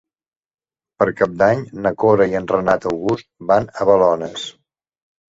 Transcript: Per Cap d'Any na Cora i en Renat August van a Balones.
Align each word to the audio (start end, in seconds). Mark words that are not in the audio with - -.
Per 1.01 1.07
Cap 1.17 1.33
d'Any 1.41 1.59
na 1.85 1.91
Cora 2.03 2.25
i 2.31 2.33
en 2.39 2.47
Renat 2.51 2.87
August 2.93 3.27
van 3.51 3.67
a 3.85 3.87
Balones. 3.91 4.47